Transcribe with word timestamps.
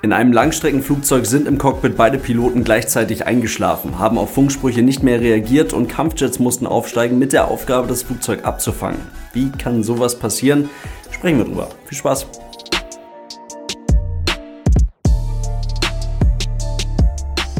In 0.00 0.12
einem 0.12 0.32
Langstreckenflugzeug 0.32 1.26
sind 1.26 1.48
im 1.48 1.58
Cockpit 1.58 1.96
beide 1.96 2.18
Piloten 2.18 2.62
gleichzeitig 2.62 3.26
eingeschlafen, 3.26 3.98
haben 3.98 4.16
auf 4.16 4.32
Funksprüche 4.32 4.82
nicht 4.82 5.02
mehr 5.02 5.20
reagiert 5.20 5.72
und 5.72 5.88
Kampfjets 5.88 6.38
mussten 6.38 6.68
aufsteigen 6.68 7.18
mit 7.18 7.32
der 7.32 7.48
Aufgabe, 7.48 7.88
das 7.88 8.04
Flugzeug 8.04 8.44
abzufangen. 8.44 9.00
Wie 9.32 9.50
kann 9.50 9.82
sowas 9.82 10.16
passieren? 10.16 10.70
Sprechen 11.10 11.38
wir 11.38 11.46
drüber. 11.46 11.68
Viel 11.86 11.98
Spaß! 11.98 12.47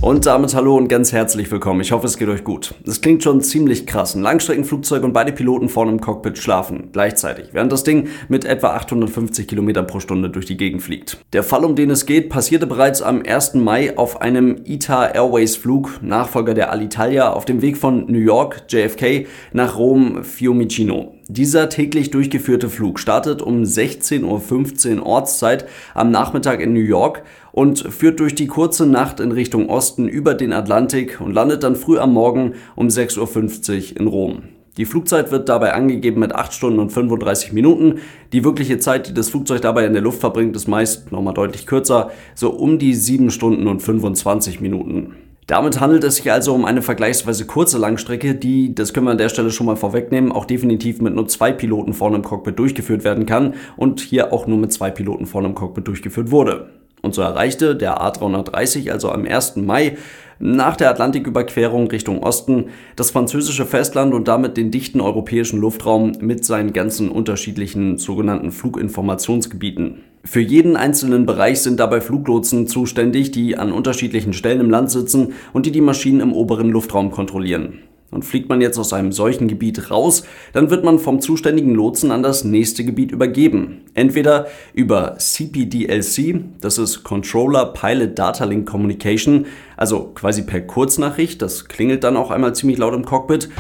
Und 0.08 0.24
damit 0.24 0.54
hallo 0.54 0.74
und 0.74 0.88
ganz 0.88 1.12
herzlich 1.12 1.50
willkommen. 1.50 1.82
Ich 1.82 1.92
hoffe, 1.92 2.06
es 2.06 2.16
geht 2.16 2.30
euch 2.30 2.42
gut. 2.42 2.72
Es 2.86 3.02
klingt 3.02 3.22
schon 3.22 3.42
ziemlich 3.42 3.86
krass. 3.86 4.14
Ein 4.14 4.22
Langstreckenflugzeug 4.22 5.04
und 5.04 5.12
beide 5.12 5.32
Piloten 5.32 5.68
vorne 5.68 5.90
im 5.90 6.00
Cockpit 6.00 6.38
schlafen 6.38 6.88
gleichzeitig, 6.92 7.50
während 7.52 7.72
das 7.72 7.84
Ding 7.84 8.08
mit 8.26 8.46
etwa 8.46 8.68
850 8.68 9.46
km 9.46 9.86
pro 9.86 10.00
Stunde 10.00 10.30
durch 10.30 10.46
die 10.46 10.56
Gegend 10.56 10.80
fliegt. 10.80 11.18
Der 11.34 11.42
Fall, 11.42 11.62
um 11.62 11.76
den 11.76 11.90
es 11.90 12.06
geht, 12.06 12.30
passierte 12.30 12.66
bereits 12.66 13.02
am 13.02 13.22
1. 13.22 13.56
Mai 13.56 13.98
auf 13.98 14.22
einem 14.22 14.62
ITA 14.64 15.08
Airways 15.08 15.56
Flug, 15.56 16.00
Nachfolger 16.00 16.54
der 16.54 16.72
Alitalia, 16.72 17.30
auf 17.30 17.44
dem 17.44 17.60
Weg 17.60 17.76
von 17.76 18.10
New 18.10 18.16
York, 18.16 18.62
JFK, 18.70 19.26
nach 19.52 19.76
Rom, 19.76 20.24
Fiumicino. 20.24 21.18
Dieser 21.30 21.68
täglich 21.68 22.10
durchgeführte 22.10 22.70
Flug 22.70 22.98
startet 22.98 23.42
um 23.42 23.62
16.15 23.62 24.96
Uhr 24.96 25.04
Ortszeit 25.04 25.66
am 25.92 26.10
Nachmittag 26.10 26.62
in 26.62 26.72
New 26.72 26.80
York 26.80 27.22
und 27.52 27.80
führt 27.80 28.20
durch 28.20 28.34
die 28.34 28.46
kurze 28.46 28.86
Nacht 28.86 29.20
in 29.20 29.32
Richtung 29.32 29.68
Osten 29.68 30.08
über 30.08 30.34
den 30.34 30.52
Atlantik 30.52 31.20
und 31.20 31.32
landet 31.32 31.62
dann 31.62 31.76
früh 31.76 31.98
am 31.98 32.12
Morgen 32.12 32.54
um 32.76 32.88
6.50 32.88 33.92
Uhr 33.92 34.00
in 34.00 34.06
Rom. 34.06 34.42
Die 34.78 34.84
Flugzeit 34.84 35.32
wird 35.32 35.48
dabei 35.48 35.74
angegeben 35.74 36.20
mit 36.20 36.32
8 36.32 36.54
Stunden 36.54 36.78
und 36.78 36.90
35 36.90 37.52
Minuten. 37.52 37.98
Die 38.32 38.44
wirkliche 38.44 38.78
Zeit, 38.78 39.08
die 39.08 39.14
das 39.14 39.28
Flugzeug 39.28 39.60
dabei 39.60 39.84
in 39.84 39.92
der 39.92 40.02
Luft 40.02 40.20
verbringt, 40.20 40.54
ist 40.54 40.68
meist 40.68 41.10
nochmal 41.10 41.34
deutlich 41.34 41.66
kürzer, 41.66 42.12
so 42.36 42.50
um 42.50 42.78
die 42.78 42.94
7 42.94 43.30
Stunden 43.30 43.66
und 43.66 43.82
25 43.82 44.60
Minuten. 44.60 45.16
Damit 45.48 45.80
handelt 45.80 46.04
es 46.04 46.16
sich 46.16 46.30
also 46.30 46.54
um 46.54 46.64
eine 46.64 46.82
vergleichsweise 46.82 47.46
kurze 47.46 47.78
Langstrecke, 47.78 48.34
die, 48.34 48.74
das 48.74 48.92
können 48.92 49.06
wir 49.06 49.12
an 49.12 49.18
der 49.18 49.30
Stelle 49.30 49.50
schon 49.50 49.66
mal 49.66 49.76
vorwegnehmen, 49.76 50.30
auch 50.30 50.44
definitiv 50.44 51.00
mit 51.00 51.14
nur 51.14 51.26
zwei 51.26 51.52
Piloten 51.52 51.94
vorne 51.94 52.16
im 52.16 52.22
Cockpit 52.22 52.58
durchgeführt 52.58 53.02
werden 53.02 53.26
kann 53.26 53.54
und 53.76 54.00
hier 54.00 54.32
auch 54.32 54.46
nur 54.46 54.58
mit 54.58 54.72
zwei 54.72 54.90
Piloten 54.90 55.26
vorne 55.26 55.48
im 55.48 55.54
Cockpit 55.54 55.88
durchgeführt 55.88 56.30
wurde. 56.30 56.68
Und 57.08 57.14
so 57.14 57.22
erreichte 57.22 57.74
der 57.74 58.02
A330 58.02 58.90
also 58.90 59.10
am 59.10 59.24
1. 59.24 59.56
Mai 59.56 59.96
nach 60.38 60.76
der 60.76 60.90
Atlantiküberquerung 60.90 61.88
Richtung 61.88 62.22
Osten 62.22 62.66
das 62.96 63.12
französische 63.12 63.64
Festland 63.64 64.12
und 64.12 64.28
damit 64.28 64.58
den 64.58 64.70
dichten 64.70 65.00
europäischen 65.00 65.58
Luftraum 65.58 66.12
mit 66.20 66.44
seinen 66.44 66.74
ganzen 66.74 67.10
unterschiedlichen 67.10 67.96
sogenannten 67.96 68.52
Fluginformationsgebieten. 68.52 70.02
Für 70.22 70.42
jeden 70.42 70.76
einzelnen 70.76 71.24
Bereich 71.24 71.62
sind 71.62 71.80
dabei 71.80 72.02
Fluglotsen 72.02 72.66
zuständig, 72.66 73.30
die 73.30 73.56
an 73.56 73.72
unterschiedlichen 73.72 74.34
Stellen 74.34 74.60
im 74.60 74.68
Land 74.68 74.90
sitzen 74.90 75.32
und 75.54 75.64
die 75.64 75.72
die 75.72 75.80
Maschinen 75.80 76.20
im 76.20 76.34
oberen 76.34 76.68
Luftraum 76.68 77.10
kontrollieren. 77.10 77.78
Und 78.10 78.24
fliegt 78.24 78.48
man 78.48 78.62
jetzt 78.62 78.78
aus 78.78 78.94
einem 78.94 79.12
solchen 79.12 79.48
Gebiet 79.48 79.90
raus, 79.90 80.22
dann 80.54 80.70
wird 80.70 80.82
man 80.82 80.98
vom 80.98 81.20
zuständigen 81.20 81.74
Lotsen 81.74 82.10
an 82.10 82.22
das 82.22 82.42
nächste 82.42 82.84
Gebiet 82.84 83.12
übergeben. 83.12 83.82
Entweder 83.92 84.46
über 84.72 85.18
CPDLC, 85.18 86.40
das 86.60 86.78
ist 86.78 87.04
Controller 87.04 87.66
Pilot 87.66 88.18
Data 88.18 88.44
Link 88.44 88.66
Communication, 88.66 89.44
also 89.76 90.10
quasi 90.14 90.42
per 90.42 90.62
Kurznachricht, 90.62 91.42
das 91.42 91.66
klingelt 91.66 92.02
dann 92.02 92.16
auch 92.16 92.30
einmal 92.30 92.54
ziemlich 92.54 92.78
laut 92.78 92.94
im 92.94 93.04
Cockpit. 93.04 93.50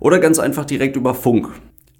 Oder 0.00 0.18
ganz 0.18 0.40
einfach 0.40 0.64
direkt 0.64 0.96
über 0.96 1.14
Funk. 1.14 1.50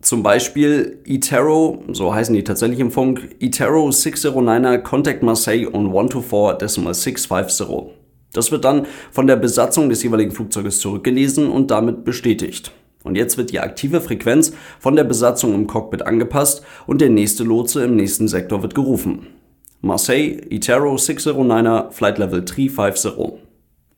Zum 0.03 0.23
Beispiel 0.23 0.99
Itero, 1.07 1.83
so 1.93 2.15
heißen 2.15 2.35
die 2.35 2.45
tatsächlich 2.45 2.81
im 2.81 2.91
Funk, 2.91 3.37
Itero 3.39 3.89
609er 3.89 4.79
Contact 4.79 5.23
Marseille 5.23 5.67
on 5.73 5.91
124.650. 5.91 8.04
Das 8.35 8.53
wird 8.53 8.67
dann 8.67 8.87
von 9.11 9.27
der 9.27 9.37
Besatzung 9.37 9.89
des 9.89 10.03
jeweiligen 10.03 10.33
Flugzeuges 10.33 10.81
zurückgelesen 10.81 11.49
und 11.49 11.71
damit 11.71 12.05
bestätigt. 12.05 12.73
Und 13.03 13.17
jetzt 13.17 13.39
wird 13.39 13.53
die 13.53 13.61
aktive 13.61 14.01
Frequenz 14.01 14.53
von 14.81 14.97
der 14.97 15.05
Besatzung 15.05 15.55
im 15.55 15.67
Cockpit 15.67 16.03
angepasst 16.03 16.63
und 16.87 17.01
der 17.01 17.11
nächste 17.11 17.45
Lotse 17.45 17.85
im 17.85 17.97
nächsten 17.97 18.29
Sektor 18.29 18.63
wird 18.63 18.75
gerufen. 18.75 19.27
Marseille, 19.81 20.41
Itero 20.49 20.95
609er, 20.95 21.91
Flight 21.93 22.19
Level 22.19 22.45
350. 22.45 23.13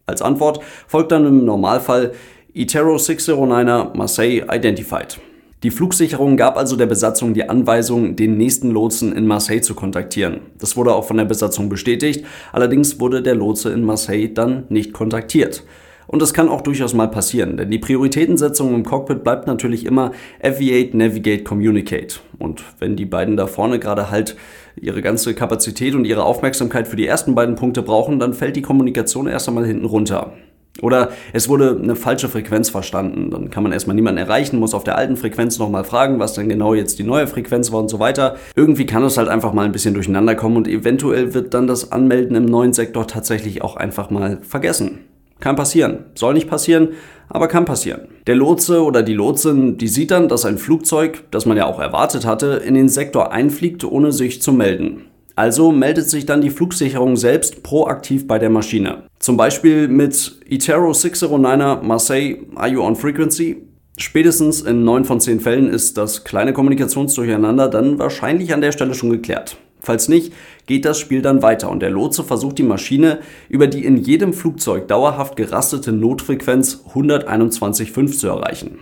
Als 0.06 0.22
Antwort 0.22 0.60
folgt 0.86 1.12
dann 1.12 1.26
im 1.26 1.44
Normalfall 1.44 2.12
Itero 2.52 2.96
609er, 2.96 3.96
Marseille 3.96 4.44
Identified. 4.50 5.20
Die 5.66 5.72
Flugsicherung 5.72 6.36
gab 6.36 6.56
also 6.56 6.76
der 6.76 6.86
Besatzung 6.86 7.34
die 7.34 7.48
Anweisung, 7.48 8.14
den 8.14 8.36
nächsten 8.36 8.70
Lotsen 8.70 9.12
in 9.12 9.26
Marseille 9.26 9.62
zu 9.62 9.74
kontaktieren. 9.74 10.42
Das 10.60 10.76
wurde 10.76 10.94
auch 10.94 11.02
von 11.02 11.16
der 11.16 11.24
Besatzung 11.24 11.68
bestätigt, 11.68 12.24
allerdings 12.52 13.00
wurde 13.00 13.20
der 13.20 13.34
Lotse 13.34 13.72
in 13.72 13.82
Marseille 13.82 14.28
dann 14.28 14.66
nicht 14.68 14.92
kontaktiert. 14.92 15.64
Und 16.06 16.22
das 16.22 16.32
kann 16.32 16.48
auch 16.48 16.60
durchaus 16.60 16.94
mal 16.94 17.08
passieren, 17.08 17.56
denn 17.56 17.68
die 17.68 17.80
Prioritätensetzung 17.80 18.76
im 18.76 18.84
Cockpit 18.84 19.24
bleibt 19.24 19.48
natürlich 19.48 19.86
immer 19.86 20.12
Aviate, 20.40 20.96
Navigate, 20.96 21.42
Communicate. 21.42 22.20
Und 22.38 22.62
wenn 22.78 22.94
die 22.94 23.04
beiden 23.04 23.36
da 23.36 23.48
vorne 23.48 23.80
gerade 23.80 24.08
halt 24.08 24.36
ihre 24.80 25.02
ganze 25.02 25.34
Kapazität 25.34 25.96
und 25.96 26.04
ihre 26.04 26.22
Aufmerksamkeit 26.22 26.86
für 26.86 26.94
die 26.94 27.08
ersten 27.08 27.34
beiden 27.34 27.56
Punkte 27.56 27.82
brauchen, 27.82 28.20
dann 28.20 28.34
fällt 28.34 28.54
die 28.54 28.62
Kommunikation 28.62 29.26
erst 29.26 29.48
einmal 29.48 29.66
hinten 29.66 29.86
runter. 29.86 30.32
Oder 30.82 31.10
es 31.32 31.48
wurde 31.48 31.78
eine 31.82 31.96
falsche 31.96 32.28
Frequenz 32.28 32.70
verstanden. 32.70 33.30
Dann 33.30 33.50
kann 33.50 33.62
man 33.62 33.72
erstmal 33.72 33.96
niemanden 33.96 34.18
erreichen, 34.18 34.58
muss 34.58 34.74
auf 34.74 34.84
der 34.84 34.98
alten 34.98 35.16
Frequenz 35.16 35.58
nochmal 35.58 35.84
fragen, 35.84 36.18
was 36.18 36.34
denn 36.34 36.48
genau 36.48 36.74
jetzt 36.74 36.98
die 36.98 37.04
neue 37.04 37.26
Frequenz 37.26 37.72
war 37.72 37.80
und 37.80 37.88
so 37.88 37.98
weiter. 37.98 38.36
Irgendwie 38.54 38.86
kann 38.86 39.02
es 39.04 39.16
halt 39.16 39.28
einfach 39.28 39.52
mal 39.52 39.64
ein 39.64 39.72
bisschen 39.72 39.94
durcheinander 39.94 40.34
kommen 40.34 40.56
und 40.56 40.68
eventuell 40.68 41.34
wird 41.34 41.54
dann 41.54 41.66
das 41.66 41.92
Anmelden 41.92 42.36
im 42.36 42.44
neuen 42.44 42.72
Sektor 42.72 43.06
tatsächlich 43.06 43.62
auch 43.62 43.76
einfach 43.76 44.10
mal 44.10 44.38
vergessen. 44.42 45.00
Kann 45.40 45.56
passieren. 45.56 46.04
Soll 46.14 46.34
nicht 46.34 46.48
passieren, 46.48 46.90
aber 47.28 47.48
kann 47.48 47.66
passieren. 47.66 48.02
Der 48.26 48.36
Lotse 48.36 48.82
oder 48.82 49.02
die 49.02 49.14
Lotsin, 49.14 49.76
die 49.76 49.88
sieht 49.88 50.10
dann, 50.10 50.28
dass 50.28 50.46
ein 50.46 50.58
Flugzeug, 50.58 51.24
das 51.30 51.44
man 51.44 51.56
ja 51.56 51.66
auch 51.66 51.78
erwartet 51.78 52.24
hatte, 52.24 52.62
in 52.64 52.74
den 52.74 52.88
Sektor 52.88 53.32
einfliegt, 53.32 53.84
ohne 53.84 54.12
sich 54.12 54.40
zu 54.40 54.52
melden. 54.52 55.02
Also 55.36 55.70
meldet 55.70 56.08
sich 56.08 56.24
dann 56.24 56.40
die 56.40 56.48
Flugsicherung 56.48 57.16
selbst 57.16 57.62
proaktiv 57.62 58.26
bei 58.26 58.38
der 58.38 58.48
Maschine. 58.48 59.02
Zum 59.18 59.36
Beispiel 59.36 59.86
mit 59.86 60.40
Itero 60.48 60.92
609er 60.92 61.82
Marseille 61.82 62.38
Are 62.54 62.70
You 62.70 62.82
on 62.82 62.96
Frequency? 62.96 63.58
Spätestens 63.98 64.62
in 64.62 64.84
9 64.84 65.04
von 65.04 65.20
10 65.20 65.40
Fällen 65.40 65.68
ist 65.68 65.98
das 65.98 66.24
kleine 66.24 66.54
Kommunikationsdurcheinander 66.54 67.68
dann 67.68 67.98
wahrscheinlich 67.98 68.54
an 68.54 68.62
der 68.62 68.72
Stelle 68.72 68.94
schon 68.94 69.10
geklärt. 69.10 69.58
Falls 69.82 70.08
nicht, 70.08 70.32
geht 70.64 70.86
das 70.86 70.98
Spiel 70.98 71.20
dann 71.20 71.42
weiter 71.42 71.70
und 71.70 71.80
der 71.80 71.90
Lotse 71.90 72.24
versucht 72.24 72.56
die 72.56 72.62
Maschine 72.62 73.18
über 73.50 73.66
die 73.66 73.84
in 73.84 73.98
jedem 73.98 74.32
Flugzeug 74.32 74.88
dauerhaft 74.88 75.36
gerastete 75.36 75.92
Notfrequenz 75.92 76.80
121.5 76.94 78.18
zu 78.18 78.28
erreichen. 78.28 78.78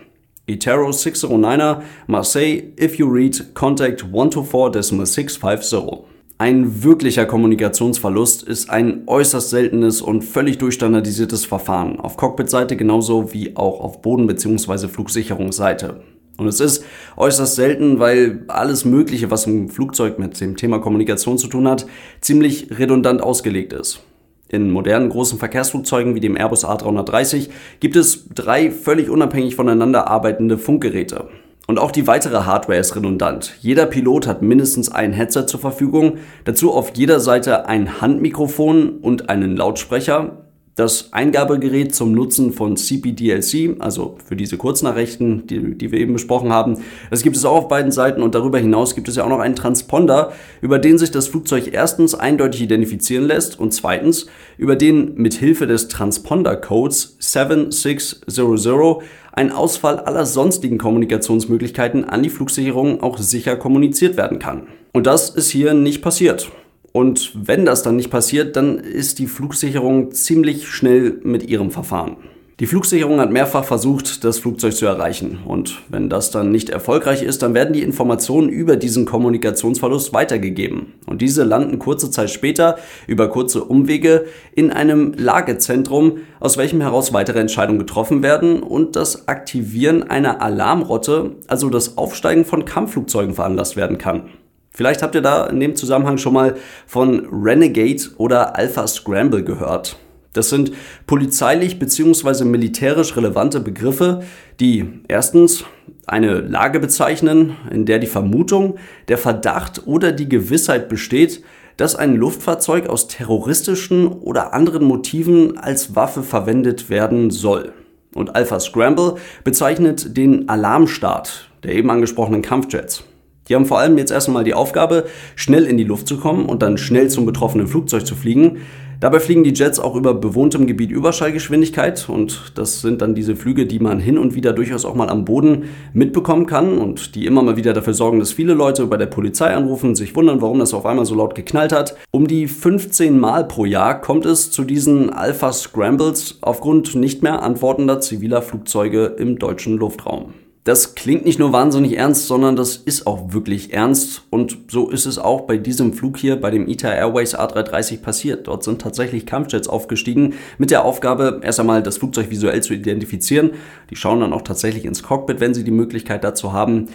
Itero 0.46 0.90
609er 0.90 1.82
Marseille, 2.06 2.62
if 2.80 2.94
you 2.96 3.08
read, 3.08 3.54
contact 3.54 4.04
124.650. 4.04 6.13
Ein 6.36 6.82
wirklicher 6.82 7.26
Kommunikationsverlust 7.26 8.42
ist 8.42 8.68
ein 8.68 9.04
äußerst 9.06 9.50
seltenes 9.50 10.02
und 10.02 10.22
völlig 10.22 10.58
durchstandardisiertes 10.58 11.44
Verfahren, 11.44 12.00
auf 12.00 12.16
Cockpit-Seite 12.16 12.76
genauso 12.76 13.32
wie 13.32 13.56
auch 13.56 13.78
auf 13.80 14.02
Boden- 14.02 14.26
bzw. 14.26 14.88
Flugsicherungsseite. 14.88 16.02
Und 16.36 16.48
es 16.48 16.58
ist 16.58 16.84
äußerst 17.16 17.54
selten, 17.54 18.00
weil 18.00 18.42
alles 18.48 18.84
Mögliche, 18.84 19.30
was 19.30 19.46
im 19.46 19.68
Flugzeug 19.68 20.18
mit 20.18 20.40
dem 20.40 20.56
Thema 20.56 20.80
Kommunikation 20.80 21.38
zu 21.38 21.46
tun 21.46 21.68
hat, 21.68 21.86
ziemlich 22.20 22.66
redundant 22.80 23.22
ausgelegt 23.22 23.72
ist. 23.72 24.00
In 24.48 24.72
modernen 24.72 25.10
großen 25.10 25.38
Verkehrsflugzeugen 25.38 26.16
wie 26.16 26.20
dem 26.20 26.36
Airbus 26.36 26.64
A330 26.64 27.50
gibt 27.78 27.94
es 27.94 28.28
drei 28.34 28.72
völlig 28.72 29.08
unabhängig 29.08 29.54
voneinander 29.54 30.08
arbeitende 30.08 30.58
Funkgeräte. 30.58 31.28
Und 31.66 31.78
auch 31.78 31.90
die 31.90 32.06
weitere 32.06 32.44
Hardware 32.44 32.78
ist 32.78 32.94
redundant. 32.94 33.54
Jeder 33.60 33.86
Pilot 33.86 34.26
hat 34.26 34.42
mindestens 34.42 34.92
ein 34.92 35.12
Headset 35.12 35.46
zur 35.46 35.60
Verfügung, 35.60 36.18
dazu 36.44 36.72
auf 36.72 36.92
jeder 36.94 37.20
Seite 37.20 37.66
ein 37.66 38.02
Handmikrofon 38.02 38.98
und 38.98 39.30
einen 39.30 39.56
Lautsprecher, 39.56 40.44
das 40.74 41.12
Eingabegerät 41.12 41.94
zum 41.94 42.12
Nutzen 42.12 42.52
von 42.52 42.76
CPDLC, 42.76 43.76
also 43.78 44.18
für 44.24 44.34
diese 44.34 44.56
Kurznachrichten, 44.56 45.46
die, 45.46 45.78
die 45.78 45.92
wir 45.92 46.00
eben 46.00 46.14
besprochen 46.14 46.52
haben. 46.52 46.78
Das 47.10 47.22
gibt 47.22 47.36
es 47.36 47.44
auch 47.44 47.54
auf 47.54 47.68
beiden 47.68 47.92
Seiten 47.92 48.22
und 48.22 48.34
darüber 48.34 48.58
hinaus 48.58 48.96
gibt 48.96 49.06
es 49.06 49.14
ja 49.14 49.24
auch 49.24 49.28
noch 49.28 49.38
einen 49.38 49.54
Transponder, 49.54 50.32
über 50.62 50.80
den 50.80 50.98
sich 50.98 51.12
das 51.12 51.28
Flugzeug 51.28 51.72
erstens 51.72 52.16
eindeutig 52.16 52.62
identifizieren 52.62 53.24
lässt 53.24 53.58
und 53.58 53.72
zweitens 53.72 54.26
über 54.58 54.74
den 54.74 55.14
mit 55.14 55.34
Hilfe 55.34 55.68
des 55.68 55.86
Transponder-Codes 55.88 57.18
7600 57.20 59.02
ein 59.36 59.50
Ausfall 59.50 59.98
aller 59.98 60.26
sonstigen 60.26 60.78
Kommunikationsmöglichkeiten 60.78 62.04
an 62.04 62.22
die 62.22 62.30
Flugsicherung 62.30 63.02
auch 63.02 63.18
sicher 63.18 63.56
kommuniziert 63.56 64.16
werden 64.16 64.38
kann. 64.38 64.68
Und 64.92 65.06
das 65.06 65.30
ist 65.30 65.50
hier 65.50 65.74
nicht 65.74 66.02
passiert. 66.02 66.50
Und 66.92 67.32
wenn 67.34 67.64
das 67.64 67.82
dann 67.82 67.96
nicht 67.96 68.10
passiert, 68.10 68.54
dann 68.54 68.78
ist 68.78 69.18
die 69.18 69.26
Flugsicherung 69.26 70.12
ziemlich 70.12 70.68
schnell 70.68 71.18
mit 71.24 71.48
ihrem 71.48 71.72
Verfahren. 71.72 72.16
Die 72.60 72.66
Flugsicherung 72.66 73.18
hat 73.18 73.32
mehrfach 73.32 73.64
versucht, 73.64 74.22
das 74.22 74.38
Flugzeug 74.38 74.74
zu 74.74 74.86
erreichen. 74.86 75.40
Und 75.44 75.82
wenn 75.88 76.08
das 76.08 76.30
dann 76.30 76.52
nicht 76.52 76.70
erfolgreich 76.70 77.20
ist, 77.20 77.42
dann 77.42 77.52
werden 77.52 77.72
die 77.72 77.82
Informationen 77.82 78.48
über 78.48 78.76
diesen 78.76 79.06
Kommunikationsverlust 79.06 80.12
weitergegeben. 80.12 80.92
Und 81.04 81.20
diese 81.20 81.42
landen 81.42 81.80
kurze 81.80 82.12
Zeit 82.12 82.30
später 82.30 82.76
über 83.08 83.28
kurze 83.28 83.64
Umwege 83.64 84.26
in 84.54 84.70
einem 84.70 85.14
Lagezentrum, 85.14 86.18
aus 86.38 86.56
welchem 86.56 86.80
heraus 86.80 87.12
weitere 87.12 87.40
Entscheidungen 87.40 87.80
getroffen 87.80 88.22
werden 88.22 88.62
und 88.62 88.94
das 88.94 89.26
Aktivieren 89.26 90.04
einer 90.04 90.40
Alarmrotte, 90.40 91.32
also 91.48 91.70
das 91.70 91.98
Aufsteigen 91.98 92.44
von 92.44 92.64
Kampfflugzeugen 92.64 93.34
veranlasst 93.34 93.74
werden 93.74 93.98
kann. 93.98 94.28
Vielleicht 94.70 95.02
habt 95.02 95.16
ihr 95.16 95.22
da 95.22 95.48
in 95.48 95.58
dem 95.58 95.74
Zusammenhang 95.74 96.18
schon 96.18 96.34
mal 96.34 96.54
von 96.86 97.26
Renegade 97.32 98.10
oder 98.16 98.56
Alpha 98.56 98.86
Scramble 98.86 99.42
gehört. 99.42 99.96
Das 100.34 100.50
sind 100.50 100.72
polizeilich 101.06 101.78
bzw. 101.78 102.44
militärisch 102.44 103.16
relevante 103.16 103.60
Begriffe, 103.60 104.22
die 104.60 104.84
erstens 105.08 105.64
eine 106.06 106.40
Lage 106.40 106.80
bezeichnen, 106.80 107.56
in 107.70 107.86
der 107.86 107.98
die 107.98 108.06
Vermutung, 108.06 108.76
der 109.08 109.16
Verdacht 109.16 109.86
oder 109.86 110.12
die 110.12 110.28
Gewissheit 110.28 110.90
besteht, 110.90 111.42
dass 111.78 111.96
ein 111.96 112.14
Luftfahrzeug 112.14 112.88
aus 112.88 113.08
terroristischen 113.08 114.08
oder 114.08 114.52
anderen 114.52 114.84
Motiven 114.84 115.56
als 115.56 115.96
Waffe 115.96 116.22
verwendet 116.22 116.90
werden 116.90 117.30
soll. 117.30 117.72
Und 118.14 118.36
Alpha 118.36 118.60
Scramble 118.60 119.14
bezeichnet 119.42 120.16
den 120.16 120.48
Alarmstart 120.48 121.48
der 121.64 121.74
eben 121.74 121.90
angesprochenen 121.90 122.42
Kampfjets. 122.42 123.04
Die 123.48 123.54
haben 123.54 123.66
vor 123.66 123.78
allem 123.78 123.98
jetzt 123.98 124.10
erstmal 124.10 124.44
die 124.44 124.54
Aufgabe, 124.54 125.06
schnell 125.34 125.64
in 125.64 125.76
die 125.76 125.84
Luft 125.84 126.06
zu 126.06 126.18
kommen 126.18 126.46
und 126.46 126.62
dann 126.62 126.78
schnell 126.78 127.10
zum 127.10 127.26
betroffenen 127.26 127.66
Flugzeug 127.66 128.06
zu 128.06 128.14
fliegen, 128.14 128.58
Dabei 129.00 129.20
fliegen 129.20 129.44
die 129.44 129.52
Jets 129.52 129.78
auch 129.78 129.96
über 129.96 130.14
bewohntem 130.14 130.66
Gebiet 130.66 130.90
Überschallgeschwindigkeit 130.90 132.08
und 132.08 132.52
das 132.54 132.80
sind 132.80 133.02
dann 133.02 133.14
diese 133.14 133.36
Flüge, 133.36 133.66
die 133.66 133.78
man 133.78 133.98
hin 133.98 134.18
und 134.18 134.34
wieder 134.34 134.52
durchaus 134.52 134.84
auch 134.84 134.94
mal 134.94 135.08
am 135.08 135.24
Boden 135.24 135.64
mitbekommen 135.92 136.46
kann 136.46 136.78
und 136.78 137.14
die 137.14 137.26
immer 137.26 137.42
mal 137.42 137.56
wieder 137.56 137.72
dafür 137.72 137.94
sorgen, 137.94 138.18
dass 138.18 138.32
viele 138.32 138.54
Leute 138.54 138.86
bei 138.86 138.96
der 138.96 139.06
Polizei 139.06 139.54
anrufen, 139.54 139.94
sich 139.94 140.14
wundern, 140.14 140.40
warum 140.40 140.58
das 140.58 140.74
auf 140.74 140.86
einmal 140.86 141.06
so 141.06 141.14
laut 141.14 141.34
geknallt 141.34 141.72
hat. 141.72 141.96
Um 142.10 142.26
die 142.26 142.46
15 142.46 143.18
Mal 143.18 143.46
pro 143.46 143.64
Jahr 143.64 144.00
kommt 144.00 144.26
es 144.26 144.50
zu 144.50 144.64
diesen 144.64 145.10
Alpha 145.10 145.52
Scrambles 145.52 146.38
aufgrund 146.40 146.94
nicht 146.94 147.22
mehr 147.22 147.42
antwortender 147.42 148.00
ziviler 148.00 148.42
Flugzeuge 148.42 149.14
im 149.18 149.38
deutschen 149.38 149.76
Luftraum. 149.76 150.34
Das 150.64 150.94
klingt 150.94 151.26
nicht 151.26 151.38
nur 151.38 151.52
wahnsinnig 151.52 151.98
ernst, 151.98 152.26
sondern 152.26 152.56
das 152.56 152.76
ist 152.76 153.06
auch 153.06 153.34
wirklich 153.34 153.74
ernst. 153.74 154.22
Und 154.30 154.56
so 154.68 154.88
ist 154.88 155.04
es 155.04 155.18
auch 155.18 155.42
bei 155.42 155.58
diesem 155.58 155.92
Flug 155.92 156.16
hier 156.16 156.40
bei 156.40 156.50
dem 156.50 156.66
ITA 156.66 156.90
Airways 156.90 157.36
A330 157.36 158.00
passiert. 158.00 158.48
Dort 158.48 158.64
sind 158.64 158.80
tatsächlich 158.80 159.26
Kampfjets 159.26 159.68
aufgestiegen 159.68 160.32
mit 160.56 160.70
der 160.70 160.86
Aufgabe, 160.86 161.42
erst 161.44 161.60
einmal 161.60 161.82
das 161.82 161.98
Flugzeug 161.98 162.30
visuell 162.30 162.62
zu 162.62 162.72
identifizieren. 162.72 163.50
Die 163.90 163.96
schauen 163.96 164.20
dann 164.20 164.32
auch 164.32 164.40
tatsächlich 164.40 164.86
ins 164.86 165.02
Cockpit, 165.02 165.38
wenn 165.38 165.52
sie 165.52 165.64
die 165.64 165.70
Möglichkeit 165.70 166.24
dazu 166.24 166.54
haben. 166.54 166.88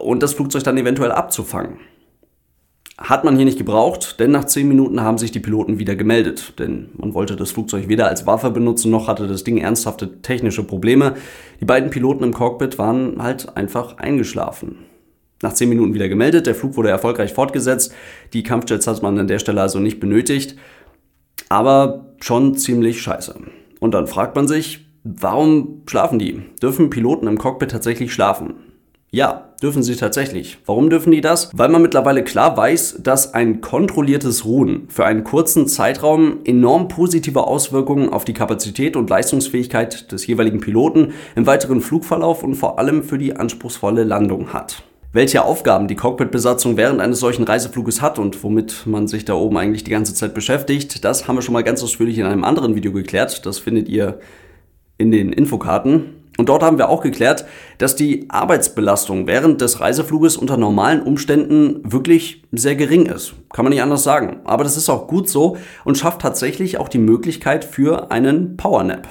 Und 0.00 0.22
das 0.22 0.34
Flugzeug 0.34 0.62
dann 0.62 0.78
eventuell 0.78 1.10
abzufangen. 1.10 1.78
Hat 3.02 3.24
man 3.24 3.34
hier 3.34 3.44
nicht 3.44 3.58
gebraucht, 3.58 4.20
denn 4.20 4.30
nach 4.30 4.44
10 4.44 4.68
Minuten 4.68 5.00
haben 5.00 5.18
sich 5.18 5.32
die 5.32 5.40
Piloten 5.40 5.80
wieder 5.80 5.96
gemeldet. 5.96 6.54
Denn 6.60 6.90
man 6.96 7.14
wollte 7.14 7.34
das 7.34 7.50
Flugzeug 7.50 7.88
weder 7.88 8.06
als 8.06 8.26
Waffe 8.26 8.52
benutzen, 8.52 8.92
noch 8.92 9.08
hatte 9.08 9.26
das 9.26 9.42
Ding 9.42 9.58
ernsthafte 9.58 10.22
technische 10.22 10.62
Probleme. 10.62 11.14
Die 11.60 11.64
beiden 11.64 11.90
Piloten 11.90 12.22
im 12.22 12.32
Cockpit 12.32 12.78
waren 12.78 13.20
halt 13.20 13.56
einfach 13.56 13.98
eingeschlafen. 13.98 14.86
Nach 15.42 15.52
10 15.52 15.68
Minuten 15.68 15.94
wieder 15.94 16.08
gemeldet, 16.08 16.46
der 16.46 16.54
Flug 16.54 16.76
wurde 16.76 16.90
erfolgreich 16.90 17.32
fortgesetzt. 17.32 17.92
Die 18.32 18.44
Kampfjets 18.44 18.86
hat 18.86 19.02
man 19.02 19.18
an 19.18 19.26
der 19.26 19.40
Stelle 19.40 19.60
also 19.60 19.80
nicht 19.80 19.98
benötigt. 19.98 20.54
Aber 21.48 22.14
schon 22.20 22.54
ziemlich 22.54 23.02
scheiße. 23.02 23.34
Und 23.80 23.94
dann 23.94 24.06
fragt 24.06 24.36
man 24.36 24.46
sich, 24.46 24.86
warum 25.02 25.82
schlafen 25.86 26.20
die? 26.20 26.44
Dürfen 26.62 26.88
Piloten 26.88 27.26
im 27.26 27.36
Cockpit 27.36 27.72
tatsächlich 27.72 28.12
schlafen? 28.12 28.71
Ja, 29.14 29.50
dürfen 29.62 29.82
sie 29.82 29.94
tatsächlich. 29.94 30.56
Warum 30.64 30.88
dürfen 30.88 31.10
die 31.10 31.20
das? 31.20 31.50
Weil 31.52 31.68
man 31.68 31.82
mittlerweile 31.82 32.24
klar 32.24 32.56
weiß, 32.56 33.00
dass 33.02 33.34
ein 33.34 33.60
kontrolliertes 33.60 34.46
Ruhen 34.46 34.88
für 34.88 35.04
einen 35.04 35.22
kurzen 35.22 35.68
Zeitraum 35.68 36.38
enorm 36.44 36.88
positive 36.88 37.46
Auswirkungen 37.46 38.08
auf 38.08 38.24
die 38.24 38.32
Kapazität 38.32 38.96
und 38.96 39.10
Leistungsfähigkeit 39.10 40.10
des 40.10 40.26
jeweiligen 40.26 40.60
Piloten 40.60 41.12
im 41.36 41.46
weiteren 41.46 41.82
Flugverlauf 41.82 42.42
und 42.42 42.54
vor 42.54 42.78
allem 42.78 43.04
für 43.04 43.18
die 43.18 43.36
anspruchsvolle 43.36 44.04
Landung 44.04 44.54
hat. 44.54 44.82
Welche 45.12 45.44
Aufgaben 45.44 45.88
die 45.88 45.96
Cockpitbesatzung 45.96 46.78
während 46.78 47.02
eines 47.02 47.20
solchen 47.20 47.44
Reisefluges 47.44 48.00
hat 48.00 48.18
und 48.18 48.42
womit 48.42 48.86
man 48.86 49.08
sich 49.08 49.26
da 49.26 49.34
oben 49.34 49.58
eigentlich 49.58 49.84
die 49.84 49.90
ganze 49.90 50.14
Zeit 50.14 50.32
beschäftigt, 50.32 51.04
das 51.04 51.28
haben 51.28 51.36
wir 51.36 51.42
schon 51.42 51.52
mal 51.52 51.64
ganz 51.64 51.82
ausführlich 51.82 52.16
in 52.16 52.24
einem 52.24 52.44
anderen 52.44 52.76
Video 52.76 52.92
geklärt. 52.92 53.44
Das 53.44 53.58
findet 53.58 53.90
ihr 53.90 54.20
in 54.96 55.10
den 55.10 55.34
Infokarten. 55.34 56.21
Und 56.38 56.48
dort 56.48 56.62
haben 56.62 56.78
wir 56.78 56.88
auch 56.88 57.02
geklärt, 57.02 57.44
dass 57.78 57.94
die 57.94 58.30
Arbeitsbelastung 58.30 59.26
während 59.26 59.60
des 59.60 59.80
Reisefluges 59.80 60.36
unter 60.36 60.56
normalen 60.56 61.02
Umständen 61.02 61.80
wirklich 61.84 62.42
sehr 62.52 62.74
gering 62.74 63.06
ist. 63.06 63.34
Kann 63.52 63.64
man 63.64 63.72
nicht 63.72 63.82
anders 63.82 64.02
sagen. 64.02 64.40
Aber 64.44 64.64
das 64.64 64.78
ist 64.78 64.88
auch 64.88 65.08
gut 65.08 65.28
so 65.28 65.58
und 65.84 65.98
schafft 65.98 66.22
tatsächlich 66.22 66.78
auch 66.78 66.88
die 66.88 66.98
Möglichkeit 66.98 67.64
für 67.64 68.10
einen 68.10 68.56
Powernap. 68.56 69.08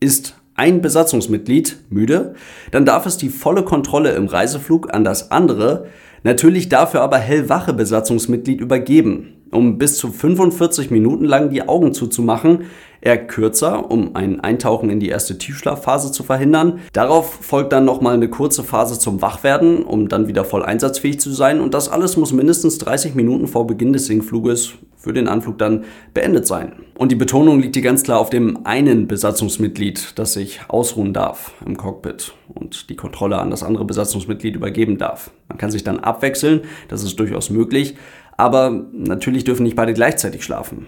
Ist 0.00 0.36
ein 0.54 0.82
Besatzungsmitglied 0.82 1.78
müde, 1.88 2.34
dann 2.70 2.84
darf 2.84 3.06
es 3.06 3.16
die 3.16 3.30
volle 3.30 3.64
Kontrolle 3.64 4.10
im 4.10 4.26
Reiseflug 4.26 4.92
an 4.92 5.04
das 5.04 5.30
andere, 5.30 5.86
natürlich 6.22 6.68
dafür 6.68 7.00
aber 7.00 7.16
hellwache 7.16 7.72
Besatzungsmitglied 7.72 8.60
übergeben 8.60 9.39
um 9.50 9.78
bis 9.78 9.96
zu 9.96 10.12
45 10.12 10.90
Minuten 10.90 11.24
lang 11.24 11.50
die 11.50 11.68
Augen 11.68 11.92
zuzumachen, 11.92 12.64
eher 13.00 13.26
kürzer, 13.26 13.90
um 13.90 14.14
ein 14.14 14.40
Eintauchen 14.40 14.90
in 14.90 15.00
die 15.00 15.08
erste 15.08 15.38
Tiefschlafphase 15.38 16.12
zu 16.12 16.22
verhindern. 16.22 16.80
Darauf 16.92 17.32
folgt 17.32 17.72
dann 17.72 17.84
nochmal 17.84 18.14
eine 18.14 18.28
kurze 18.28 18.62
Phase 18.62 18.98
zum 18.98 19.22
Wachwerden, 19.22 19.84
um 19.84 20.08
dann 20.08 20.28
wieder 20.28 20.44
voll 20.44 20.62
einsatzfähig 20.62 21.18
zu 21.18 21.30
sein. 21.30 21.60
Und 21.60 21.74
das 21.74 21.88
alles 21.88 22.16
muss 22.16 22.32
mindestens 22.32 22.78
30 22.78 23.14
Minuten 23.14 23.46
vor 23.46 23.66
Beginn 23.66 23.92
des 23.92 24.06
Sinkfluges 24.06 24.74
für 25.00 25.14
den 25.14 25.28
Anflug 25.28 25.56
dann 25.56 25.84
beendet 26.12 26.46
sein. 26.46 26.72
Und 26.94 27.10
die 27.10 27.16
Betonung 27.16 27.60
liegt 27.60 27.74
hier 27.74 27.82
ganz 27.82 28.02
klar 28.02 28.18
auf 28.18 28.28
dem 28.28 28.66
einen 28.66 29.08
Besatzungsmitglied, 29.08 30.18
das 30.18 30.34
sich 30.34 30.60
ausruhen 30.68 31.14
darf 31.14 31.54
im 31.64 31.78
Cockpit 31.78 32.34
und 32.48 32.90
die 32.90 32.96
Kontrolle 32.96 33.38
an 33.38 33.50
das 33.50 33.62
andere 33.62 33.86
Besatzungsmitglied 33.86 34.54
übergeben 34.54 34.98
darf. 34.98 35.30
Man 35.48 35.56
kann 35.56 35.70
sich 35.70 35.84
dann 35.84 36.00
abwechseln, 36.00 36.60
das 36.88 37.02
ist 37.02 37.18
durchaus 37.18 37.48
möglich, 37.48 37.96
aber 38.40 38.86
natürlich 38.92 39.44
dürfen 39.44 39.64
nicht 39.64 39.76
beide 39.76 39.92
gleichzeitig 39.92 40.42
schlafen. 40.42 40.86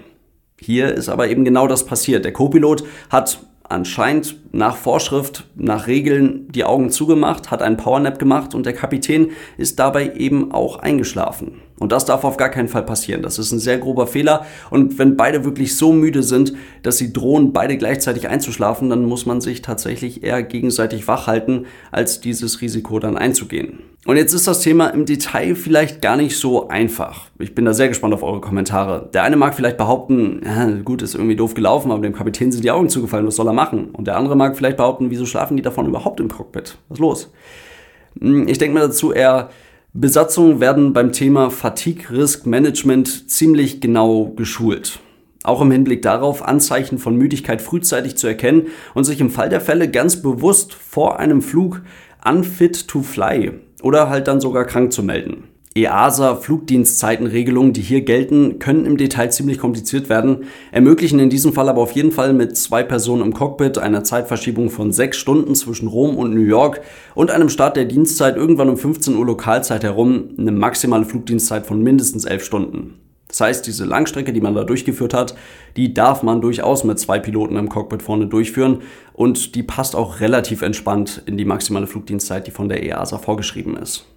Hier 0.58 0.94
ist 0.94 1.10
aber 1.10 1.28
eben 1.28 1.44
genau 1.44 1.66
das 1.66 1.84
passiert. 1.84 2.24
Der 2.24 2.32
Co-Pilot 2.32 2.84
hat 3.10 3.40
anscheinend 3.64 4.38
nach 4.54 4.76
Vorschrift, 4.76 5.46
nach 5.54 5.86
Regeln 5.86 6.48
die 6.48 6.64
Augen 6.64 6.88
zugemacht, 6.88 7.50
hat 7.50 7.60
einen 7.60 7.76
Powernap 7.76 8.18
gemacht 8.18 8.54
und 8.54 8.64
der 8.64 8.72
Kapitän 8.72 9.32
ist 9.58 9.78
dabei 9.78 10.14
eben 10.14 10.50
auch 10.52 10.78
eingeschlafen. 10.78 11.60
Und 11.82 11.90
das 11.90 12.04
darf 12.04 12.22
auf 12.22 12.36
gar 12.36 12.48
keinen 12.48 12.68
Fall 12.68 12.84
passieren. 12.84 13.22
Das 13.22 13.40
ist 13.40 13.50
ein 13.50 13.58
sehr 13.58 13.76
grober 13.76 14.06
Fehler. 14.06 14.46
Und 14.70 15.00
wenn 15.00 15.16
beide 15.16 15.44
wirklich 15.44 15.76
so 15.76 15.92
müde 15.92 16.22
sind, 16.22 16.52
dass 16.84 16.96
sie 16.96 17.12
drohen, 17.12 17.52
beide 17.52 17.76
gleichzeitig 17.76 18.28
einzuschlafen, 18.28 18.88
dann 18.88 19.04
muss 19.04 19.26
man 19.26 19.40
sich 19.40 19.62
tatsächlich 19.62 20.22
eher 20.22 20.44
gegenseitig 20.44 21.08
wach 21.08 21.26
halten, 21.26 21.66
als 21.90 22.20
dieses 22.20 22.60
Risiko 22.60 23.00
dann 23.00 23.16
einzugehen. 23.18 23.80
Und 24.06 24.16
jetzt 24.16 24.32
ist 24.32 24.46
das 24.46 24.60
Thema 24.60 24.88
im 24.88 25.06
Detail 25.06 25.56
vielleicht 25.56 26.00
gar 26.00 26.16
nicht 26.16 26.38
so 26.38 26.68
einfach. 26.68 27.26
Ich 27.40 27.52
bin 27.52 27.64
da 27.64 27.72
sehr 27.72 27.88
gespannt 27.88 28.14
auf 28.14 28.22
eure 28.22 28.40
Kommentare. 28.40 29.10
Der 29.12 29.24
eine 29.24 29.36
mag 29.36 29.56
vielleicht 29.56 29.76
behaupten, 29.76 30.40
ja, 30.44 30.70
gut, 30.84 31.02
ist 31.02 31.16
irgendwie 31.16 31.36
doof 31.36 31.54
gelaufen, 31.54 31.90
aber 31.90 32.02
dem 32.02 32.12
Kapitän 32.12 32.52
sind 32.52 32.62
die 32.62 32.70
Augen 32.70 32.90
zugefallen, 32.90 33.26
was 33.26 33.34
soll 33.34 33.48
er 33.48 33.52
machen? 33.52 33.90
Und 33.92 34.06
der 34.06 34.16
andere 34.16 34.36
mag 34.36 34.56
vielleicht 34.56 34.76
behaupten, 34.76 35.10
wieso 35.10 35.26
schlafen 35.26 35.56
die 35.56 35.62
davon 35.64 35.86
überhaupt 35.86 36.20
im 36.20 36.28
Cockpit? 36.28 36.78
Was 36.88 36.98
ist 36.98 37.00
los? 37.00 37.32
Hm, 38.20 38.46
ich 38.46 38.58
denke 38.58 38.74
mir 38.74 38.86
dazu 38.86 39.12
eher, 39.12 39.50
Besatzungen 39.94 40.58
werden 40.58 40.94
beim 40.94 41.12
Thema 41.12 41.50
Fatigue 41.50 42.08
Risk 42.10 42.46
Management 42.46 43.30
ziemlich 43.30 43.82
genau 43.82 44.32
geschult. 44.34 45.00
Auch 45.42 45.60
im 45.60 45.70
Hinblick 45.70 46.00
darauf, 46.00 46.42
Anzeichen 46.42 46.96
von 46.96 47.14
Müdigkeit 47.14 47.60
frühzeitig 47.60 48.16
zu 48.16 48.26
erkennen 48.26 48.68
und 48.94 49.04
sich 49.04 49.20
im 49.20 49.28
Fall 49.28 49.50
der 49.50 49.60
Fälle 49.60 49.90
ganz 49.90 50.22
bewusst 50.22 50.72
vor 50.72 51.18
einem 51.18 51.42
Flug 51.42 51.82
unfit 52.26 52.88
to 52.88 53.02
fly 53.02 53.52
oder 53.82 54.08
halt 54.08 54.28
dann 54.28 54.40
sogar 54.40 54.64
krank 54.64 54.94
zu 54.94 55.02
melden. 55.02 55.51
EASA-Flugdienstzeitenregelungen, 55.74 57.72
die 57.72 57.80
hier 57.80 58.02
gelten, 58.02 58.58
können 58.58 58.84
im 58.84 58.98
Detail 58.98 59.30
ziemlich 59.30 59.58
kompliziert 59.58 60.08
werden, 60.10 60.44
ermöglichen 60.70 61.18
in 61.18 61.30
diesem 61.30 61.54
Fall 61.54 61.68
aber 61.68 61.80
auf 61.80 61.92
jeden 61.92 62.12
Fall 62.12 62.34
mit 62.34 62.56
zwei 62.56 62.82
Personen 62.82 63.22
im 63.22 63.32
Cockpit 63.32 63.78
eine 63.78 64.02
Zeitverschiebung 64.02 64.68
von 64.68 64.92
sechs 64.92 65.16
Stunden 65.16 65.54
zwischen 65.54 65.88
Rom 65.88 66.16
und 66.16 66.34
New 66.34 66.42
York 66.42 66.82
und 67.14 67.30
einem 67.30 67.48
Start 67.48 67.76
der 67.76 67.86
Dienstzeit 67.86 68.36
irgendwann 68.36 68.68
um 68.68 68.76
15 68.76 69.16
Uhr 69.16 69.24
Lokalzeit 69.24 69.82
herum 69.82 70.30
eine 70.38 70.52
maximale 70.52 71.06
Flugdienstzeit 71.06 71.64
von 71.66 71.82
mindestens 71.82 72.26
elf 72.26 72.44
Stunden. 72.44 72.98
Das 73.28 73.40
heißt, 73.40 73.66
diese 73.66 73.86
Langstrecke, 73.86 74.34
die 74.34 74.42
man 74.42 74.54
da 74.54 74.64
durchgeführt 74.64 75.14
hat, 75.14 75.34
die 75.76 75.94
darf 75.94 76.22
man 76.22 76.42
durchaus 76.42 76.84
mit 76.84 76.98
zwei 76.98 77.18
Piloten 77.18 77.56
im 77.56 77.70
Cockpit 77.70 78.02
vorne 78.02 78.26
durchführen 78.26 78.82
und 79.14 79.54
die 79.54 79.62
passt 79.62 79.96
auch 79.96 80.20
relativ 80.20 80.60
entspannt 80.60 81.22
in 81.24 81.38
die 81.38 81.46
maximale 81.46 81.86
Flugdienstzeit, 81.86 82.46
die 82.46 82.50
von 82.50 82.68
der 82.68 82.82
EASA 82.82 83.16
vorgeschrieben 83.16 83.78
ist. 83.78 84.11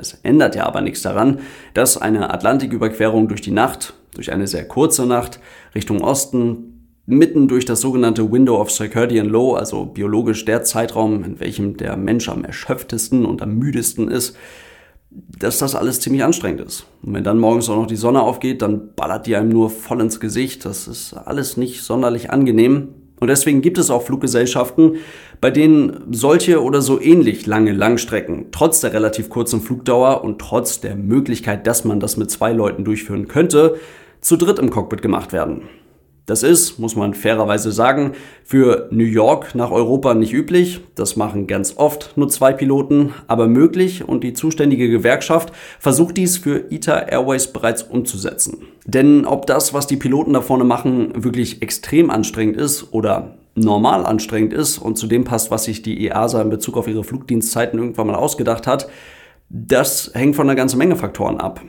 Das 0.00 0.14
ändert 0.22 0.56
ja 0.56 0.64
aber 0.66 0.80
nichts 0.80 1.02
daran, 1.02 1.40
dass 1.74 1.98
eine 1.98 2.32
Atlantiküberquerung 2.32 3.28
durch 3.28 3.42
die 3.42 3.50
Nacht, 3.50 3.92
durch 4.14 4.32
eine 4.32 4.46
sehr 4.46 4.66
kurze 4.66 5.04
Nacht 5.04 5.40
Richtung 5.74 6.00
Osten, 6.00 6.88
mitten 7.04 7.48
durch 7.48 7.66
das 7.66 7.82
sogenannte 7.82 8.32
Window 8.32 8.58
of 8.58 8.70
Circadian 8.70 9.28
Low, 9.28 9.56
also 9.56 9.84
biologisch 9.84 10.46
der 10.46 10.62
Zeitraum, 10.62 11.22
in 11.22 11.38
welchem 11.38 11.76
der 11.76 11.98
Mensch 11.98 12.30
am 12.30 12.44
erschöpftesten 12.44 13.26
und 13.26 13.42
am 13.42 13.56
müdesten 13.56 14.10
ist, 14.10 14.38
dass 15.10 15.58
das 15.58 15.74
alles 15.74 16.00
ziemlich 16.00 16.24
anstrengend 16.24 16.62
ist. 16.62 16.86
Und 17.02 17.12
wenn 17.12 17.24
dann 17.24 17.38
morgens 17.38 17.68
auch 17.68 17.76
noch 17.76 17.86
die 17.86 17.96
Sonne 17.96 18.22
aufgeht, 18.22 18.62
dann 18.62 18.94
ballert 18.94 19.26
die 19.26 19.36
einem 19.36 19.50
nur 19.50 19.68
voll 19.68 20.00
ins 20.00 20.18
Gesicht. 20.18 20.64
Das 20.64 20.88
ist 20.88 21.12
alles 21.12 21.58
nicht 21.58 21.82
sonderlich 21.82 22.30
angenehm. 22.30 22.88
Und 23.20 23.28
deswegen 23.28 23.60
gibt 23.60 23.78
es 23.78 23.90
auch 23.90 24.02
Fluggesellschaften, 24.02 24.96
bei 25.40 25.50
denen 25.50 26.08
solche 26.10 26.62
oder 26.62 26.80
so 26.80 27.00
ähnlich 27.00 27.46
lange 27.46 27.72
Langstrecken 27.72 28.46
trotz 28.50 28.80
der 28.80 28.92
relativ 28.92 29.28
kurzen 29.28 29.60
Flugdauer 29.60 30.24
und 30.24 30.38
trotz 30.38 30.80
der 30.80 30.96
Möglichkeit, 30.96 31.66
dass 31.66 31.84
man 31.84 32.00
das 32.00 32.16
mit 32.16 32.30
zwei 32.30 32.52
Leuten 32.52 32.84
durchführen 32.84 33.28
könnte, 33.28 33.76
zu 34.20 34.36
dritt 34.36 34.58
im 34.58 34.70
Cockpit 34.70 35.02
gemacht 35.02 35.32
werden. 35.32 35.62
Das 36.30 36.44
ist, 36.44 36.78
muss 36.78 36.94
man 36.94 37.14
fairerweise 37.14 37.72
sagen, 37.72 38.12
für 38.44 38.86
New 38.92 39.02
York 39.02 39.56
nach 39.56 39.72
Europa 39.72 40.14
nicht 40.14 40.32
üblich. 40.32 40.78
Das 40.94 41.16
machen 41.16 41.48
ganz 41.48 41.74
oft 41.76 42.16
nur 42.16 42.28
zwei 42.28 42.52
Piloten, 42.52 43.12
aber 43.26 43.48
möglich 43.48 44.08
und 44.08 44.22
die 44.22 44.32
zuständige 44.32 44.88
Gewerkschaft 44.88 45.52
versucht 45.80 46.16
dies 46.16 46.38
für 46.38 46.70
ITA 46.70 47.00
Airways 47.08 47.48
bereits 47.48 47.82
umzusetzen. 47.82 48.58
Denn 48.84 49.26
ob 49.26 49.46
das, 49.46 49.74
was 49.74 49.88
die 49.88 49.96
Piloten 49.96 50.34
da 50.34 50.40
vorne 50.40 50.62
machen, 50.62 51.24
wirklich 51.24 51.62
extrem 51.62 52.10
anstrengend 52.10 52.56
ist 52.56 52.92
oder 52.92 53.34
normal 53.56 54.06
anstrengend 54.06 54.52
ist 54.52 54.78
und 54.78 54.98
zu 54.98 55.08
dem 55.08 55.24
passt, 55.24 55.50
was 55.50 55.64
sich 55.64 55.82
die 55.82 56.06
EASA 56.06 56.40
in 56.42 56.50
Bezug 56.50 56.76
auf 56.76 56.86
ihre 56.86 57.02
Flugdienstzeiten 57.02 57.76
irgendwann 57.76 58.06
mal 58.06 58.14
ausgedacht 58.14 58.68
hat, 58.68 58.88
das 59.48 60.12
hängt 60.14 60.36
von 60.36 60.48
einer 60.48 60.54
ganzen 60.54 60.78
Menge 60.78 60.94
Faktoren 60.94 61.40
ab. 61.40 61.60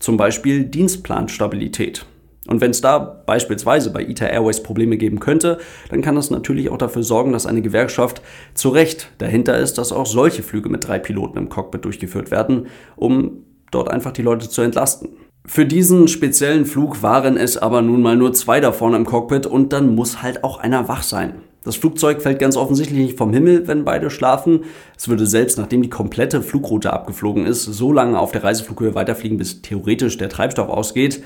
Zum 0.00 0.16
Beispiel 0.16 0.64
Dienstplanstabilität. 0.64 2.06
Und 2.46 2.60
wenn 2.60 2.70
es 2.70 2.80
da 2.80 2.98
beispielsweise 2.98 3.90
bei 3.90 4.02
ITA 4.02 4.26
Airways 4.26 4.62
Probleme 4.62 4.96
geben 4.96 5.20
könnte, 5.20 5.58
dann 5.90 6.02
kann 6.02 6.14
das 6.14 6.30
natürlich 6.30 6.70
auch 6.70 6.78
dafür 6.78 7.02
sorgen, 7.02 7.32
dass 7.32 7.46
eine 7.46 7.62
Gewerkschaft 7.62 8.22
zu 8.54 8.68
Recht 8.68 9.10
dahinter 9.18 9.58
ist, 9.58 9.78
dass 9.78 9.92
auch 9.92 10.06
solche 10.06 10.42
Flüge 10.42 10.68
mit 10.68 10.86
drei 10.86 10.98
Piloten 10.98 11.38
im 11.38 11.48
Cockpit 11.48 11.84
durchgeführt 11.84 12.30
werden, 12.30 12.66
um 12.96 13.44
dort 13.70 13.90
einfach 13.90 14.12
die 14.12 14.22
Leute 14.22 14.48
zu 14.48 14.62
entlasten. 14.62 15.08
Für 15.48 15.64
diesen 15.64 16.08
speziellen 16.08 16.66
Flug 16.66 17.02
waren 17.02 17.36
es 17.36 17.56
aber 17.56 17.80
nun 17.80 18.02
mal 18.02 18.16
nur 18.16 18.32
zwei 18.32 18.60
davon 18.60 18.94
im 18.94 19.04
Cockpit 19.04 19.46
und 19.46 19.72
dann 19.72 19.94
muss 19.94 20.22
halt 20.22 20.42
auch 20.42 20.58
einer 20.58 20.88
wach 20.88 21.04
sein. 21.04 21.34
Das 21.66 21.76
Flugzeug 21.76 22.22
fällt 22.22 22.38
ganz 22.38 22.56
offensichtlich 22.56 22.98
nicht 22.98 23.18
vom 23.18 23.32
Himmel, 23.32 23.66
wenn 23.66 23.84
beide 23.84 24.08
schlafen. 24.08 24.64
Es 24.96 25.08
würde 25.08 25.26
selbst, 25.26 25.58
nachdem 25.58 25.82
die 25.82 25.90
komplette 25.90 26.40
Flugroute 26.40 26.92
abgeflogen 26.92 27.44
ist, 27.44 27.64
so 27.64 27.92
lange 27.92 28.18
auf 28.18 28.30
der 28.30 28.44
Reiseflughöhe 28.44 28.94
weiterfliegen, 28.94 29.36
bis 29.36 29.62
theoretisch 29.62 30.16
der 30.16 30.28
Treibstoff 30.28 30.68
ausgeht. 30.68 31.24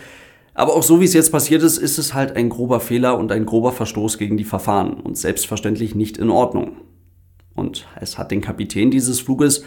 Aber 0.54 0.74
auch 0.74 0.82
so 0.82 1.00
wie 1.00 1.04
es 1.04 1.14
jetzt 1.14 1.30
passiert 1.30 1.62
ist, 1.62 1.78
ist 1.78 1.98
es 1.98 2.14
halt 2.14 2.36
ein 2.36 2.48
grober 2.48 2.80
Fehler 2.80 3.18
und 3.18 3.32
ein 3.32 3.46
grober 3.46 3.72
Verstoß 3.72 4.18
gegen 4.18 4.36
die 4.36 4.44
Verfahren 4.44 4.94
und 4.94 5.16
selbstverständlich 5.16 5.94
nicht 5.94 6.18
in 6.18 6.30
Ordnung. 6.30 6.76
Und 7.54 7.86
es 8.00 8.18
hat 8.18 8.30
den 8.30 8.40
Kapitän 8.40 8.90
dieses 8.90 9.20
Fluges, 9.20 9.64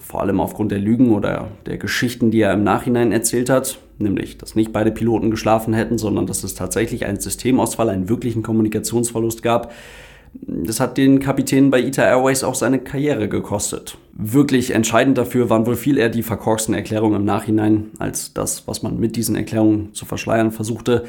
vor 0.00 0.20
allem 0.20 0.40
aufgrund 0.40 0.70
der 0.70 0.78
Lügen 0.78 1.12
oder 1.12 1.48
der 1.66 1.78
Geschichten, 1.78 2.30
die 2.30 2.40
er 2.40 2.52
im 2.52 2.62
Nachhinein 2.62 3.10
erzählt 3.10 3.50
hat, 3.50 3.78
nämlich, 3.98 4.38
dass 4.38 4.54
nicht 4.54 4.72
beide 4.72 4.92
Piloten 4.92 5.30
geschlafen 5.30 5.74
hätten, 5.74 5.98
sondern 5.98 6.26
dass 6.26 6.44
es 6.44 6.54
tatsächlich 6.54 7.04
einen 7.04 7.18
Systemausfall, 7.18 7.88
einen 7.88 8.08
wirklichen 8.08 8.42
Kommunikationsverlust 8.42 9.42
gab, 9.42 9.72
das 10.42 10.80
hat 10.80 10.98
den 10.98 11.20
Kapitän 11.20 11.70
bei 11.70 11.80
ITA 11.80 12.04
Airways 12.04 12.44
auch 12.44 12.54
seine 12.54 12.78
Karriere 12.78 13.28
gekostet. 13.28 13.98
Wirklich 14.12 14.72
entscheidend 14.72 15.18
dafür 15.18 15.50
waren 15.50 15.66
wohl 15.66 15.76
viel 15.76 15.98
eher 15.98 16.08
die 16.08 16.22
verkorksten 16.22 16.74
Erklärungen 16.74 17.20
im 17.20 17.24
Nachhinein, 17.24 17.90
als 17.98 18.34
das, 18.34 18.66
was 18.66 18.82
man 18.82 18.98
mit 18.98 19.16
diesen 19.16 19.36
Erklärungen 19.36 19.94
zu 19.94 20.04
verschleiern 20.04 20.52
versuchte. 20.52 21.04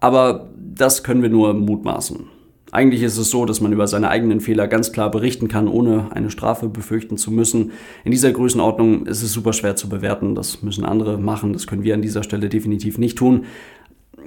Aber 0.00 0.48
das 0.56 1.02
können 1.02 1.22
wir 1.22 1.30
nur 1.30 1.54
mutmaßen. 1.54 2.28
Eigentlich 2.72 3.02
ist 3.02 3.16
es 3.16 3.30
so, 3.30 3.44
dass 3.44 3.60
man 3.60 3.72
über 3.72 3.86
seine 3.86 4.10
eigenen 4.10 4.40
Fehler 4.40 4.66
ganz 4.66 4.92
klar 4.92 5.10
berichten 5.10 5.46
kann, 5.48 5.68
ohne 5.68 6.08
eine 6.12 6.30
Strafe 6.30 6.68
befürchten 6.68 7.16
zu 7.16 7.30
müssen. 7.30 7.70
In 8.04 8.10
dieser 8.10 8.32
Größenordnung 8.32 9.06
ist 9.06 9.22
es 9.22 9.32
super 9.32 9.52
schwer 9.52 9.76
zu 9.76 9.88
bewerten. 9.88 10.34
Das 10.34 10.62
müssen 10.62 10.84
andere 10.84 11.16
machen. 11.16 11.52
Das 11.52 11.66
können 11.66 11.84
wir 11.84 11.94
an 11.94 12.02
dieser 12.02 12.24
Stelle 12.24 12.48
definitiv 12.48 12.98
nicht 12.98 13.16
tun. 13.16 13.44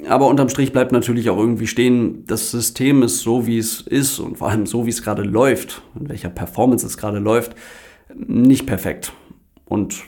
Aber 0.08 0.28
unterm 0.28 0.50
Strich 0.50 0.72
bleibt 0.72 0.92
natürlich 0.92 1.30
auch 1.30 1.38
irgendwie 1.38 1.68
stehen, 1.68 2.26
das 2.26 2.52
System 2.52 3.04
ist 3.04 3.20
so, 3.20 3.46
wie 3.46 3.58
es 3.58 3.82
ist 3.82 4.20
und 4.20 4.38
vor 4.38 4.50
allem 4.50 4.66
so, 4.66 4.86
wie 4.86 4.90
es 4.90 5.04
gerade 5.04 5.24
läuft, 5.24 5.82
in 6.00 6.10
welcher 6.10 6.30
Performance 6.30 6.86
es 6.86 6.98
gerade 6.98 7.20
läuft, 7.20 7.56
nicht 8.14 8.66
perfekt. 8.66 9.14
Und 9.66 10.04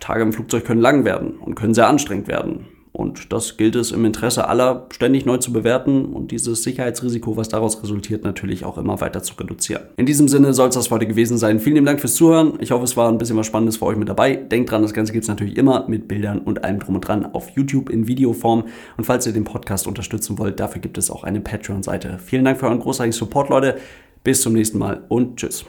Tage 0.00 0.22
im 0.22 0.32
Flugzeug 0.32 0.64
können 0.64 0.80
lang 0.80 1.04
werden 1.04 1.38
und 1.38 1.54
können 1.54 1.74
sehr 1.74 1.88
anstrengend 1.88 2.28
werden. 2.28 2.66
Und 3.00 3.32
das 3.32 3.56
gilt 3.56 3.76
es 3.76 3.92
im 3.92 4.04
Interesse 4.04 4.46
aller 4.46 4.86
ständig 4.90 5.24
neu 5.24 5.38
zu 5.38 5.54
bewerten 5.54 6.04
und 6.04 6.32
dieses 6.32 6.62
Sicherheitsrisiko, 6.62 7.34
was 7.34 7.48
daraus 7.48 7.82
resultiert, 7.82 8.24
natürlich 8.24 8.66
auch 8.66 8.76
immer 8.76 9.00
weiter 9.00 9.22
zu 9.22 9.32
reduzieren. 9.40 9.84
In 9.96 10.04
diesem 10.04 10.28
Sinne 10.28 10.52
soll 10.52 10.68
es 10.68 10.74
das 10.74 10.90
heute 10.90 11.06
gewesen 11.06 11.38
sein. 11.38 11.60
Vielen 11.60 11.76
lieben 11.76 11.86
Dank 11.86 12.00
fürs 12.00 12.14
Zuhören. 12.14 12.58
Ich 12.60 12.72
hoffe, 12.72 12.84
es 12.84 12.98
war 12.98 13.08
ein 13.08 13.16
bisschen 13.16 13.38
was 13.38 13.46
Spannendes 13.46 13.78
für 13.78 13.86
euch 13.86 13.96
mit 13.96 14.10
dabei. 14.10 14.36
Denkt 14.36 14.70
dran, 14.70 14.82
das 14.82 14.92
Ganze 14.92 15.14
gibt 15.14 15.22
es 15.22 15.30
natürlich 15.30 15.56
immer 15.56 15.88
mit 15.88 16.08
Bildern 16.08 16.40
und 16.40 16.62
allem 16.62 16.78
drum 16.78 16.96
und 16.96 17.00
dran 17.00 17.24
auf 17.24 17.48
YouTube 17.56 17.88
in 17.88 18.06
Videoform. 18.06 18.64
Und 18.98 19.04
falls 19.04 19.26
ihr 19.26 19.32
den 19.32 19.44
Podcast 19.44 19.86
unterstützen 19.86 20.38
wollt, 20.38 20.60
dafür 20.60 20.82
gibt 20.82 20.98
es 20.98 21.10
auch 21.10 21.24
eine 21.24 21.40
Patreon-Seite. 21.40 22.18
Vielen 22.22 22.44
Dank 22.44 22.58
für 22.58 22.66
euren 22.66 22.80
großartigen 22.80 23.12
Support, 23.12 23.48
Leute. 23.48 23.78
Bis 24.24 24.42
zum 24.42 24.52
nächsten 24.52 24.76
Mal 24.76 25.04
und 25.08 25.38
tschüss. 25.38 25.64